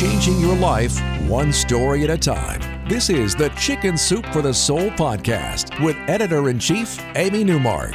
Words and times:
Changing 0.00 0.40
your 0.40 0.56
life 0.56 0.98
one 1.28 1.52
story 1.52 2.04
at 2.04 2.08
a 2.08 2.16
time. 2.16 2.58
This 2.88 3.10
is 3.10 3.34
the 3.34 3.50
Chicken 3.50 3.98
Soup 3.98 4.24
for 4.32 4.40
the 4.40 4.54
Soul 4.54 4.88
podcast 4.92 5.78
with 5.84 5.94
editor 6.08 6.48
in 6.48 6.58
chief, 6.58 6.98
Amy 7.16 7.44
Newmark. 7.44 7.92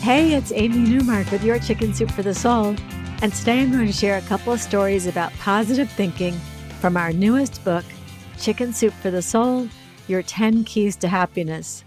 Hey, 0.00 0.34
it's 0.34 0.52
Amy 0.52 0.78
Newmark 0.78 1.28
with 1.32 1.42
your 1.42 1.58
Chicken 1.58 1.92
Soup 1.92 2.08
for 2.08 2.22
the 2.22 2.32
Soul. 2.32 2.76
And 3.20 3.34
today 3.34 3.62
I'm 3.62 3.72
going 3.72 3.88
to 3.88 3.92
share 3.92 4.16
a 4.16 4.22
couple 4.22 4.52
of 4.52 4.60
stories 4.60 5.08
about 5.08 5.32
positive 5.40 5.90
thinking 5.90 6.34
from 6.80 6.96
our 6.96 7.12
newest 7.12 7.64
book, 7.64 7.84
Chicken 8.38 8.72
Soup 8.72 8.94
for 8.94 9.10
the 9.10 9.22
Soul 9.22 9.68
Your 10.06 10.22
10 10.22 10.62
Keys 10.62 10.94
to 10.98 11.08
Happiness. 11.08 11.82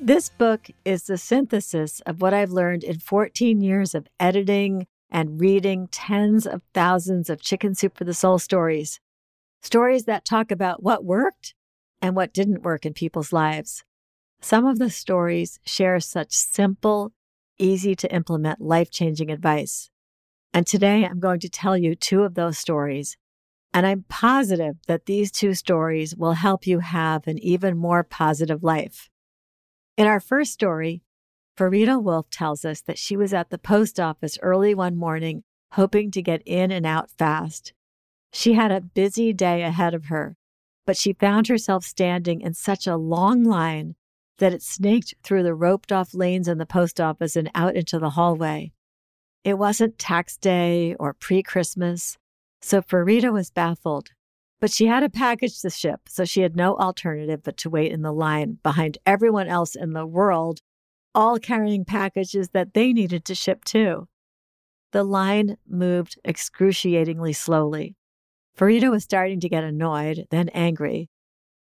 This 0.00 0.30
book 0.30 0.70
is 0.86 1.02
the 1.02 1.18
synthesis 1.18 2.00
of 2.06 2.22
what 2.22 2.32
I've 2.32 2.52
learned 2.52 2.84
in 2.84 3.00
14 3.00 3.60
years 3.60 3.94
of 3.94 4.06
editing, 4.18 4.86
and 5.10 5.40
reading 5.40 5.88
tens 5.88 6.46
of 6.46 6.62
thousands 6.74 7.30
of 7.30 7.40
Chicken 7.40 7.74
Soup 7.74 7.96
for 7.96 8.04
the 8.04 8.14
Soul 8.14 8.38
stories. 8.38 9.00
Stories 9.62 10.04
that 10.04 10.24
talk 10.24 10.50
about 10.50 10.82
what 10.82 11.04
worked 11.04 11.54
and 12.02 12.14
what 12.14 12.34
didn't 12.34 12.62
work 12.62 12.84
in 12.84 12.92
people's 12.92 13.32
lives. 13.32 13.84
Some 14.40 14.66
of 14.66 14.78
the 14.78 14.90
stories 14.90 15.58
share 15.64 15.98
such 16.00 16.32
simple, 16.32 17.12
easy 17.58 17.94
to 17.96 18.14
implement, 18.14 18.60
life 18.60 18.90
changing 18.90 19.30
advice. 19.30 19.90
And 20.52 20.66
today 20.66 21.04
I'm 21.04 21.20
going 21.20 21.40
to 21.40 21.48
tell 21.48 21.76
you 21.76 21.94
two 21.94 22.22
of 22.22 22.34
those 22.34 22.58
stories. 22.58 23.16
And 23.72 23.86
I'm 23.86 24.04
positive 24.08 24.76
that 24.86 25.06
these 25.06 25.30
two 25.30 25.54
stories 25.54 26.16
will 26.16 26.32
help 26.32 26.66
you 26.66 26.78
have 26.78 27.26
an 27.26 27.38
even 27.38 27.76
more 27.76 28.02
positive 28.02 28.62
life. 28.62 29.10
In 29.96 30.06
our 30.06 30.20
first 30.20 30.52
story, 30.52 31.02
Farida 31.56 32.02
Wolf 32.02 32.28
tells 32.28 32.64
us 32.64 32.82
that 32.82 32.98
she 32.98 33.16
was 33.16 33.32
at 33.32 33.48
the 33.48 33.58
post 33.58 33.98
office 33.98 34.38
early 34.42 34.74
one 34.74 34.96
morning, 34.96 35.42
hoping 35.72 36.10
to 36.10 36.22
get 36.22 36.42
in 36.44 36.70
and 36.70 36.84
out 36.84 37.10
fast. 37.10 37.72
She 38.32 38.52
had 38.52 38.70
a 38.70 38.82
busy 38.82 39.32
day 39.32 39.62
ahead 39.62 39.94
of 39.94 40.06
her, 40.06 40.36
but 40.84 40.96
she 40.96 41.14
found 41.14 41.48
herself 41.48 41.84
standing 41.84 42.42
in 42.42 42.52
such 42.52 42.86
a 42.86 42.96
long 42.96 43.42
line 43.42 43.94
that 44.38 44.52
it 44.52 44.62
snaked 44.62 45.14
through 45.22 45.42
the 45.42 45.54
roped 45.54 45.90
off 45.90 46.12
lanes 46.12 46.46
in 46.46 46.58
the 46.58 46.66
post 46.66 47.00
office 47.00 47.36
and 47.36 47.50
out 47.54 47.74
into 47.74 47.98
the 47.98 48.10
hallway. 48.10 48.72
It 49.42 49.56
wasn't 49.56 49.98
tax 49.98 50.36
day 50.36 50.94
or 51.00 51.14
pre 51.14 51.42
Christmas, 51.42 52.18
so 52.60 52.82
Farida 52.82 53.32
was 53.32 53.50
baffled. 53.50 54.10
But 54.60 54.70
she 54.70 54.86
had 54.86 55.02
a 55.02 55.10
package 55.10 55.60
to 55.60 55.70
ship, 55.70 56.00
so 56.08 56.24
she 56.24 56.40
had 56.40 56.56
no 56.56 56.76
alternative 56.76 57.42
but 57.42 57.56
to 57.58 57.70
wait 57.70 57.92
in 57.92 58.02
the 58.02 58.12
line 58.12 58.58
behind 58.62 58.98
everyone 59.06 59.48
else 59.48 59.74
in 59.74 59.92
the 59.92 60.06
world 60.06 60.60
all 61.16 61.38
carrying 61.38 61.84
packages 61.84 62.50
that 62.50 62.74
they 62.74 62.92
needed 62.92 63.24
to 63.24 63.34
ship 63.34 63.64
too. 63.64 64.06
The 64.92 65.02
line 65.02 65.56
moved 65.66 66.18
excruciatingly 66.24 67.32
slowly. 67.32 67.96
Farida 68.56 68.90
was 68.90 69.02
starting 69.02 69.40
to 69.40 69.48
get 69.48 69.64
annoyed, 69.64 70.26
then 70.30 70.50
angry. 70.50 71.08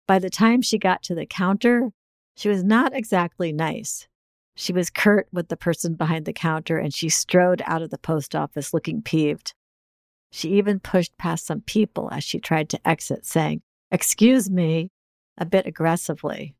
By 0.06 0.19
the 0.19 0.31
time 0.31 0.62
she 0.62 0.78
got 0.78 1.03
to 1.04 1.14
the 1.14 1.26
counter, 1.26 1.91
she 2.37 2.48
was 2.48 2.62
not 2.62 2.94
exactly 2.94 3.53
nice. 3.53 4.06
She 4.54 4.72
was 4.72 4.91
curt 4.91 5.28
with 5.32 5.48
the 5.48 5.56
person 5.56 5.94
behind 5.94 6.25
the 6.25 6.32
counter 6.32 6.78
and 6.78 6.92
she 6.92 7.08
strode 7.08 7.62
out 7.64 7.82
of 7.82 7.91
the 7.91 7.98
post 7.98 8.34
office 8.34 8.75
looking 8.75 9.03
peeved. 9.03 9.54
She 10.31 10.50
even 10.50 10.78
pushed 10.78 11.16
past 11.16 11.47
some 11.47 11.62
people 11.62 12.10
as 12.12 12.22
she 12.22 12.38
tried 12.38 12.69
to 12.70 12.88
exit, 12.88 13.25
saying, 13.25 13.62
Excuse 13.91 14.50
me, 14.50 14.91
a 15.38 15.47
bit 15.47 15.66
aggressively. 15.66 16.54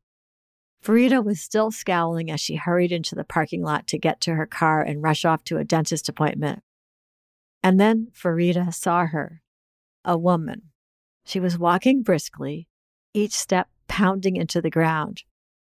Farida 0.83 1.23
was 1.23 1.41
still 1.41 1.71
scowling 1.71 2.31
as 2.31 2.39
she 2.39 2.55
hurried 2.55 2.91
into 2.91 3.15
the 3.15 3.23
parking 3.23 3.61
lot 3.61 3.85
to 3.87 3.97
get 3.97 4.21
to 4.21 4.35
her 4.35 4.45
car 4.45 4.81
and 4.81 5.03
rush 5.03 5.25
off 5.25 5.43
to 5.45 5.57
a 5.57 5.65
dentist 5.65 6.07
appointment. 6.07 6.63
And 7.61 7.79
then 7.79 8.07
Farida 8.13 8.73
saw 8.73 9.05
her, 9.05 9.41
a 10.05 10.17
woman. 10.17 10.71
She 11.25 11.39
was 11.39 11.57
walking 11.57 12.01
briskly, 12.01 12.67
each 13.13 13.33
step 13.33 13.67
pounding 13.87 14.37
into 14.37 14.61
the 14.61 14.69
ground. 14.69 15.23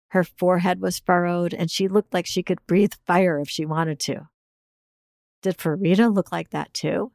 Her 0.08 0.24
forehead 0.24 0.80
was 0.80 0.98
furrowed, 0.98 1.54
and 1.54 1.70
she 1.70 1.88
looked 1.88 2.12
like 2.12 2.26
she 2.26 2.42
could 2.42 2.66
breathe 2.66 2.92
fire 3.06 3.38
if 3.40 3.48
she 3.48 3.64
wanted 3.64 3.98
to. 4.00 4.28
Did 5.42 5.56
Farida 5.56 6.14
look 6.14 6.30
like 6.30 6.50
that 6.50 6.74
too? 6.74 7.12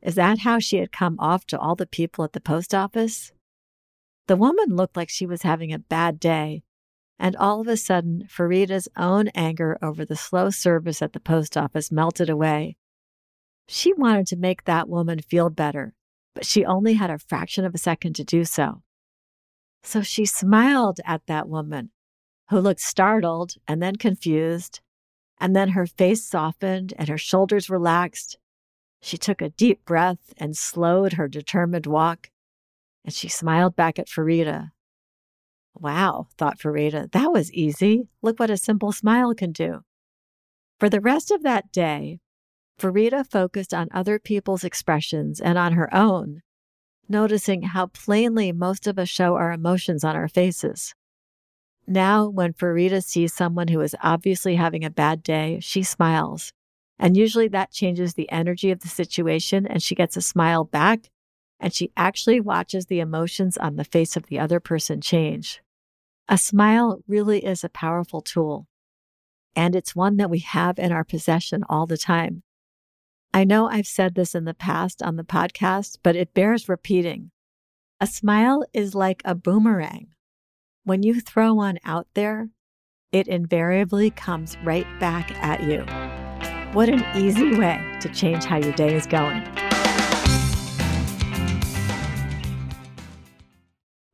Is 0.00 0.14
that 0.14 0.40
how 0.40 0.58
she 0.58 0.78
had 0.78 0.90
come 0.90 1.16
off 1.18 1.44
to 1.46 1.58
all 1.58 1.76
the 1.76 1.86
people 1.86 2.24
at 2.24 2.32
the 2.32 2.40
post 2.40 2.74
office? 2.74 3.32
The 4.26 4.36
woman 4.36 4.74
looked 4.74 4.96
like 4.96 5.10
she 5.10 5.26
was 5.26 5.42
having 5.42 5.72
a 5.72 5.78
bad 5.78 6.18
day, 6.18 6.62
and 7.22 7.36
all 7.36 7.60
of 7.60 7.68
a 7.68 7.76
sudden, 7.76 8.26
Farida's 8.28 8.88
own 8.96 9.28
anger 9.28 9.78
over 9.80 10.04
the 10.04 10.16
slow 10.16 10.50
service 10.50 11.00
at 11.00 11.12
the 11.12 11.20
post 11.20 11.56
office 11.56 11.92
melted 11.92 12.28
away. 12.28 12.76
She 13.68 13.92
wanted 13.92 14.26
to 14.26 14.36
make 14.36 14.64
that 14.64 14.88
woman 14.88 15.20
feel 15.20 15.48
better, 15.48 15.94
but 16.34 16.44
she 16.44 16.64
only 16.64 16.94
had 16.94 17.10
a 17.10 17.20
fraction 17.20 17.64
of 17.64 17.76
a 17.76 17.78
second 17.78 18.14
to 18.16 18.24
do 18.24 18.44
so. 18.44 18.82
So 19.84 20.02
she 20.02 20.26
smiled 20.26 20.98
at 21.06 21.24
that 21.28 21.48
woman, 21.48 21.90
who 22.50 22.58
looked 22.58 22.80
startled 22.80 23.54
and 23.68 23.80
then 23.80 23.94
confused, 23.94 24.80
and 25.38 25.54
then 25.54 25.70
her 25.70 25.86
face 25.86 26.24
softened 26.24 26.92
and 26.98 27.08
her 27.08 27.18
shoulders 27.18 27.70
relaxed. 27.70 28.36
She 29.00 29.16
took 29.16 29.40
a 29.40 29.50
deep 29.50 29.84
breath 29.84 30.34
and 30.38 30.56
slowed 30.56 31.12
her 31.12 31.28
determined 31.28 31.86
walk, 31.86 32.30
and 33.04 33.14
she 33.14 33.28
smiled 33.28 33.76
back 33.76 34.00
at 34.00 34.08
Farida, 34.08 34.72
Wow, 35.82 36.28
thought 36.38 36.60
Farida, 36.60 37.10
that 37.10 37.32
was 37.32 37.52
easy. 37.52 38.06
Look 38.22 38.38
what 38.38 38.50
a 38.50 38.56
simple 38.56 38.92
smile 38.92 39.34
can 39.34 39.50
do. 39.50 39.80
For 40.78 40.88
the 40.88 41.00
rest 41.00 41.32
of 41.32 41.42
that 41.42 41.72
day, 41.72 42.20
Farida 42.78 43.28
focused 43.28 43.74
on 43.74 43.88
other 43.90 44.20
people's 44.20 44.62
expressions 44.62 45.40
and 45.40 45.58
on 45.58 45.72
her 45.72 45.92
own, 45.92 46.42
noticing 47.08 47.62
how 47.62 47.86
plainly 47.86 48.52
most 48.52 48.86
of 48.86 48.96
us 48.96 49.08
show 49.08 49.34
our 49.34 49.50
emotions 49.50 50.04
on 50.04 50.14
our 50.14 50.28
faces. 50.28 50.94
Now, 51.84 52.28
when 52.28 52.52
Farida 52.52 53.02
sees 53.02 53.34
someone 53.34 53.66
who 53.66 53.80
is 53.80 53.96
obviously 54.04 54.54
having 54.54 54.84
a 54.84 54.90
bad 54.90 55.24
day, 55.24 55.58
she 55.60 55.82
smiles. 55.82 56.52
And 56.96 57.16
usually 57.16 57.48
that 57.48 57.72
changes 57.72 58.14
the 58.14 58.30
energy 58.30 58.70
of 58.70 58.80
the 58.80 58.88
situation, 58.88 59.66
and 59.66 59.82
she 59.82 59.96
gets 59.96 60.16
a 60.16 60.22
smile 60.22 60.62
back 60.62 61.10
and 61.62 61.72
she 61.72 61.92
actually 61.96 62.40
watches 62.40 62.86
the 62.86 62.98
emotions 62.98 63.56
on 63.56 63.76
the 63.76 63.84
face 63.84 64.16
of 64.16 64.26
the 64.26 64.38
other 64.38 64.58
person 64.58 65.00
change. 65.00 65.61
A 66.32 66.38
smile 66.38 67.02
really 67.06 67.44
is 67.44 67.62
a 67.62 67.68
powerful 67.68 68.22
tool, 68.22 68.66
and 69.54 69.76
it's 69.76 69.94
one 69.94 70.16
that 70.16 70.30
we 70.30 70.38
have 70.38 70.78
in 70.78 70.90
our 70.90 71.04
possession 71.04 71.62
all 71.68 71.84
the 71.84 71.98
time. 71.98 72.42
I 73.34 73.44
know 73.44 73.68
I've 73.68 73.86
said 73.86 74.14
this 74.14 74.34
in 74.34 74.46
the 74.46 74.54
past 74.54 75.02
on 75.02 75.16
the 75.16 75.24
podcast, 75.24 75.98
but 76.02 76.16
it 76.16 76.32
bears 76.32 76.70
repeating. 76.70 77.32
A 78.00 78.06
smile 78.06 78.64
is 78.72 78.94
like 78.94 79.20
a 79.26 79.34
boomerang. 79.34 80.06
When 80.84 81.02
you 81.02 81.20
throw 81.20 81.52
one 81.52 81.76
out 81.84 82.06
there, 82.14 82.48
it 83.12 83.28
invariably 83.28 84.08
comes 84.08 84.56
right 84.64 84.86
back 84.98 85.32
at 85.32 85.62
you. 85.62 85.80
What 86.72 86.88
an 86.88 87.04
easy 87.14 87.58
way 87.58 87.78
to 88.00 88.08
change 88.08 88.44
how 88.44 88.56
your 88.56 88.72
day 88.72 88.94
is 88.94 89.06
going. 89.06 89.46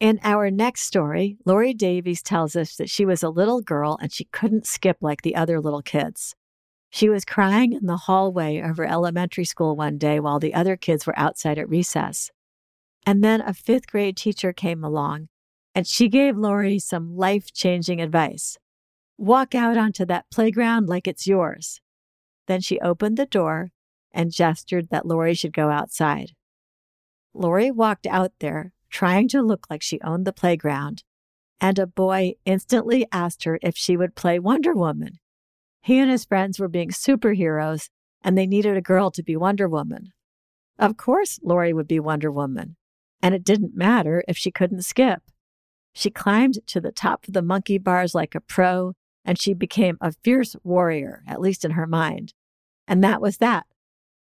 In 0.00 0.21
our 0.23 0.49
next 0.49 0.83
story, 0.83 1.39
Lori 1.45 1.75
Davies 1.75 2.23
tells 2.23 2.55
us 2.55 2.77
that 2.77 2.89
she 2.89 3.05
was 3.05 3.25
a 3.25 3.29
little 3.29 3.61
girl 3.61 3.99
and 4.00 4.12
she 4.12 4.27
couldn't 4.27 4.65
skip 4.65 4.99
like 5.00 5.23
the 5.23 5.35
other 5.35 5.61
little 5.61 5.83
kids. 5.83 6.37
She 6.89 7.09
was 7.09 7.25
crying 7.25 7.73
in 7.73 7.87
the 7.87 7.97
hallway 7.97 8.59
of 8.59 8.77
her 8.77 8.87
elementary 8.87 9.45
school 9.45 9.75
one 9.75 9.99
day 9.99 10.21
while 10.21 10.39
the 10.39 10.55
other 10.55 10.77
kids 10.77 11.05
were 11.05 11.19
outside 11.19 11.59
at 11.59 11.69
recess. 11.69 12.31
And 13.05 13.25
then 13.25 13.41
a 13.41 13.53
fifth 13.53 13.89
grade 13.89 14.17
teacher 14.17 14.53
came 14.53 14.85
along 14.85 15.29
and 15.75 15.85
she 15.85 16.09
gave 16.09 16.37
Lori 16.37 16.79
some 16.79 17.17
life 17.17 17.53
changing 17.53 18.00
advice. 18.00 18.56
Walk 19.17 19.53
out 19.53 19.77
onto 19.77 20.05
that 20.06 20.31
playground 20.31 20.89
like 20.89 21.09
it's 21.09 21.27
yours. 21.27 21.81
Then 22.47 22.61
she 22.61 22.79
opened 22.79 23.17
the 23.17 23.27
door 23.27 23.73
and 24.12 24.31
gestured 24.31 24.91
that 24.91 25.06
Lori 25.06 25.35
should 25.35 25.53
go 25.53 25.71
outside. 25.71 26.33
Lori 27.35 27.73
walked 27.73 28.06
out 28.06 28.33
there 28.39 28.73
trying 28.90 29.29
to 29.29 29.43
look 29.43 29.67
like 29.70 29.82
she 29.82 30.00
owned 30.02 30.26
the 30.26 30.32
playground. 30.32 31.02
and 31.61 31.79
a 31.79 31.87
boy 31.87 32.35
instantly 32.44 33.06
asked 33.11 33.44
her 33.44 33.58
if 33.62 33.76
she 33.76 33.96
would 33.96 34.14
play 34.14 34.38
Wonder 34.38 34.75
Woman. 34.75 35.19
He 35.82 35.99
and 35.99 36.11
his 36.11 36.25
friends 36.25 36.58
were 36.58 36.69
being 36.69 36.90
superheroes, 36.90 37.88
and 38.23 38.37
they 38.37 38.46
needed 38.46 38.76
a 38.76 38.82
girl 38.82 39.11
to 39.11 39.23
be 39.23 39.37
Wonder 39.37 39.69
Woman. 39.69 40.12
Of 40.79 40.96
course, 40.96 41.40
Lori 41.43 41.73
would 41.73 41.88
be 41.88 41.99
Wonder 41.99 42.31
Woman, 42.31 42.76
and 43.20 43.35
it 43.35 43.44
didn't 43.44 43.76
matter 43.76 44.23
if 44.29 44.37
she 44.37 44.50
couldn't 44.52 44.82
skip. 44.82 45.23
She 45.93 46.11
climbed 46.11 46.61
to 46.69 46.81
the 46.81 46.93
top 46.93 47.26
of 47.26 47.35
the 47.35 47.43
monkey 47.43 47.79
bars 47.79 48.14
like 48.14 48.37
a 48.37 48.40
pro, 48.40 48.93
and 49.25 49.37
she 49.38 49.52
became 49.52 49.99
a 50.00 50.12
fierce 50.23 50.55
warrior, 50.62 51.23
at 51.26 51.40
least 51.40 51.64
in 51.64 51.73
her 51.73 51.87
mind. 51.87 52.35
And 52.87 53.02
that 53.02 53.20
was 53.20 53.38
that. 53.38 53.67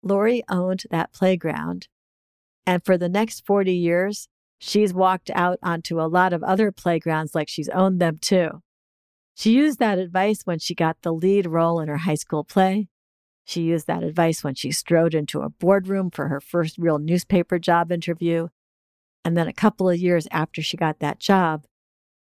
Lori 0.03 0.43
owned 0.49 0.83
that 0.91 1.13
playground. 1.13 1.87
And 2.65 2.83
for 2.83 2.97
the 2.97 3.09
next 3.09 3.45
40 3.45 3.73
years, 3.73 4.27
she's 4.61 4.93
walked 4.93 5.31
out 5.33 5.57
onto 5.63 5.99
a 5.99 6.05
lot 6.07 6.31
of 6.31 6.43
other 6.43 6.71
playgrounds 6.71 7.33
like 7.33 7.49
she's 7.49 7.69
owned 7.69 7.99
them 7.99 8.17
too. 8.21 8.61
She 9.35 9.53
used 9.53 9.79
that 9.79 9.97
advice 9.97 10.43
when 10.43 10.59
she 10.59 10.75
got 10.75 11.01
the 11.01 11.11
lead 11.11 11.47
role 11.47 11.79
in 11.79 11.87
her 11.87 11.97
high 11.97 12.15
school 12.15 12.43
play. 12.43 12.87
She 13.43 13.63
used 13.63 13.87
that 13.87 14.03
advice 14.03 14.43
when 14.43 14.53
she 14.53 14.71
strode 14.71 15.15
into 15.15 15.41
a 15.41 15.49
boardroom 15.49 16.11
for 16.11 16.27
her 16.27 16.39
first 16.39 16.77
real 16.77 16.99
newspaper 16.99 17.57
job 17.57 17.91
interview. 17.91 18.49
And 19.25 19.35
then 19.35 19.47
a 19.47 19.53
couple 19.53 19.89
of 19.89 19.97
years 19.97 20.27
after 20.29 20.61
she 20.61 20.77
got 20.77 20.99
that 20.99 21.19
job, 21.19 21.65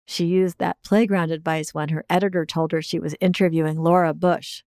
she 0.05 0.25
used 0.25 0.59
that 0.59 0.83
playground 0.83 1.31
advice 1.31 1.73
when 1.73 1.89
her 1.89 2.05
editor 2.07 2.45
told 2.45 2.71
her 2.71 2.83
she 2.83 2.99
was 2.99 3.15
interviewing 3.19 3.81
Laura 3.81 4.13
Bush. 4.13 4.63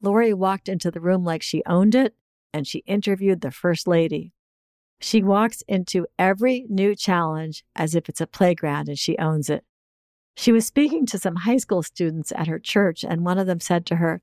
Lori 0.00 0.32
walked 0.32 0.68
into 0.68 0.90
the 0.90 1.00
room 1.00 1.24
like 1.24 1.42
she 1.42 1.62
owned 1.66 1.94
it, 1.94 2.14
and 2.54 2.66
she 2.66 2.78
interviewed 2.80 3.42
the 3.42 3.50
First 3.50 3.86
Lady. 3.86 4.32
She 5.00 5.22
walks 5.22 5.62
into 5.68 6.06
every 6.18 6.66
new 6.68 6.94
challenge 6.94 7.64
as 7.74 7.94
if 7.94 8.08
it's 8.08 8.20
a 8.20 8.26
playground 8.26 8.88
and 8.88 8.98
she 8.98 9.18
owns 9.18 9.50
it. 9.50 9.64
She 10.36 10.52
was 10.52 10.66
speaking 10.66 11.06
to 11.06 11.18
some 11.18 11.36
high 11.36 11.56
school 11.56 11.82
students 11.82 12.32
at 12.36 12.46
her 12.46 12.58
church, 12.58 13.02
and 13.02 13.24
one 13.24 13.38
of 13.38 13.46
them 13.46 13.60
said 13.60 13.86
to 13.86 13.96
her, 13.96 14.20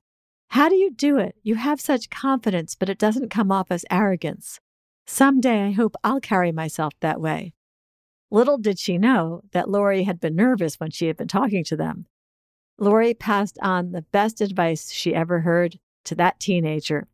How 0.48 0.68
do 0.68 0.76
you 0.76 0.92
do 0.92 1.18
it? 1.18 1.34
You 1.42 1.56
have 1.56 1.80
such 1.80 2.10
confidence, 2.10 2.76
but 2.76 2.88
it 2.88 2.98
doesn't 2.98 3.30
come 3.30 3.50
off 3.50 3.66
as 3.70 3.84
arrogance. 3.90 4.60
Someday 5.06 5.64
I 5.64 5.72
hope 5.72 5.96
I'll 6.04 6.20
carry 6.20 6.52
myself 6.52 6.94
that 7.00 7.20
way. 7.20 7.52
Little 8.30 8.58
did 8.58 8.78
she 8.78 8.96
know 8.96 9.42
that 9.52 9.68
Lori 9.68 10.04
had 10.04 10.20
been 10.20 10.36
nervous 10.36 10.76
when 10.76 10.90
she 10.90 11.06
had 11.06 11.16
been 11.16 11.28
talking 11.28 11.64
to 11.64 11.76
them. 11.76 12.06
Lori 12.78 13.14
passed 13.14 13.58
on 13.62 13.92
the 13.92 14.02
best 14.02 14.40
advice 14.40 14.90
she 14.90 15.14
ever 15.14 15.40
heard 15.40 15.78
to 16.04 16.14
that 16.16 16.40
teenager. 16.40 17.06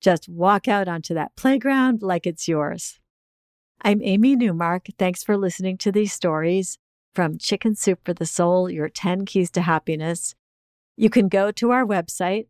Just 0.00 0.30
walk 0.30 0.66
out 0.66 0.88
onto 0.88 1.12
that 1.12 1.36
playground 1.36 2.02
like 2.02 2.26
it's 2.26 2.48
yours. 2.48 2.98
I'm 3.82 4.00
Amy 4.02 4.34
Newmark. 4.34 4.86
Thanks 4.98 5.22
for 5.22 5.36
listening 5.36 5.76
to 5.78 5.92
these 5.92 6.12
stories 6.12 6.78
from 7.14 7.36
Chicken 7.36 7.74
Soup 7.74 7.98
for 8.02 8.14
the 8.14 8.24
Soul, 8.24 8.70
Your 8.70 8.88
10 8.88 9.26
Keys 9.26 9.50
to 9.50 9.60
Happiness. 9.60 10.34
You 10.96 11.10
can 11.10 11.28
go 11.28 11.50
to 11.52 11.70
our 11.70 11.84
website, 11.84 12.46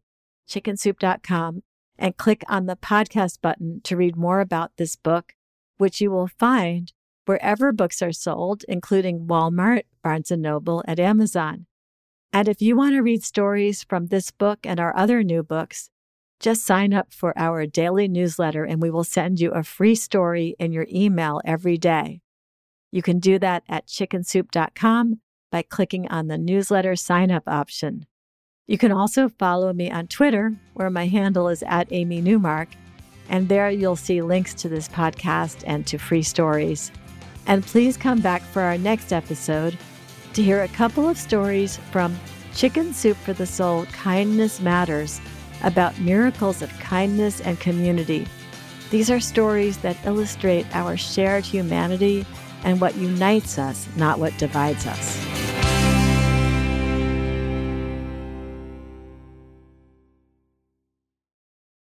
chickensoup.com, 0.49 1.63
and 1.99 2.17
click 2.17 2.45
on 2.49 2.67
the 2.67 2.77
podcast 2.77 3.41
button 3.41 3.81
to 3.83 3.97
read 3.97 4.17
more 4.17 4.41
about 4.41 4.77
this 4.77 4.95
book, 4.95 5.35
which 5.77 6.01
you 6.01 6.13
will 6.13 6.29
find 6.29 6.93
wherever 7.27 7.73
books 7.73 8.01
are 8.01 8.13
sold, 8.13 8.65
including 8.69 9.27
Walmart, 9.27 9.83
Barnes 10.05 10.31
& 10.31 10.37
Noble, 10.37 10.85
and 10.87 11.01
Amazon. 11.01 11.67
And 12.33 12.49
if 12.49 12.63
you 12.63 12.77
want 12.77 12.95
to 12.95 13.03
read 13.03 13.25
stories 13.25 13.83
from 13.83 14.07
this 14.07 14.31
book 14.31 14.61
and 14.65 14.79
our 14.79 14.97
other 14.97 15.25
new 15.25 15.43
books, 15.43 15.91
just 16.41 16.65
sign 16.65 16.95
up 16.95 17.13
for 17.13 17.39
our 17.39 17.67
daily 17.67 18.09
newsletter 18.09 18.65
and 18.65 18.81
we 18.81 18.91
will 18.91 19.05
send 19.05 19.39
you 19.39 19.51
a 19.51 19.63
free 19.63 19.95
story 19.95 20.57
in 20.59 20.73
your 20.73 20.87
email 20.91 21.41
every 21.45 21.77
day. 21.77 22.23
You 22.91 23.03
can 23.03 23.21
do 23.21 23.39
that 23.39 23.63
at 23.69 23.87
chickensoup.com 23.87 25.21
by 25.53 25.63
clicking 25.63 26.09
on 26.09 26.29
the 26.29 26.39
newsletter 26.39 26.97
sign 26.97 27.31
up 27.31 27.45
option. 27.47 28.07
You 28.67 28.79
can 28.79 28.91
also 28.91 29.29
follow 29.29 29.73
me 29.73 29.91
on 29.91 30.07
Twitter, 30.07 30.55
where 30.75 30.91
my 30.91 31.07
handle 31.07 31.49
is 31.49 31.63
at 31.65 31.89
Amy 31.91 32.21
Newmark, 32.21 32.69
and 33.29 33.49
there 33.49 33.71
you'll 33.71 33.97
see 33.97 34.23
links 34.23 34.55
to 34.55 34.69
this 34.69 34.89
podcast 34.89 35.63
and 35.67 35.87
to 35.89 35.99
free 35.99 36.23
stories. 36.23 36.91
And 37.47 37.67
please 37.67 37.97
come 37.97 38.21
back 38.21 38.43
for 38.43 38.63
our 38.63 38.79
next 38.79 39.13
episode 39.13 39.77
to 40.33 40.43
hear 40.43 40.63
a 40.63 40.69
couple 40.69 41.09
of 41.09 41.19
stories 41.19 41.77
from 41.91 42.19
Chicken 42.55 42.93
Soup 42.93 43.17
for 43.17 43.33
the 43.33 43.47
Soul 43.47 43.87
Kindness 43.87 44.61
Matters 44.61 45.21
about 45.63 45.99
miracles 45.99 46.63
of 46.63 46.77
kindness 46.79 47.41
and 47.41 47.59
community. 47.61 48.27
These 48.91 49.11
are 49.11 49.21
stories 49.21 49.79
that 49.79 49.97
illustrate 50.05 50.67
our 50.75 50.97
shared 50.97 51.45
humanity 51.45 52.27
and 52.65 52.81
what 52.81 52.97
unites 52.97 53.59
us, 53.59 53.89
not 53.97 54.19
what 54.19 54.37
divides 54.39 54.87
us. 54.87 55.30